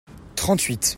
trente 0.35 0.61
huit. 0.63 0.89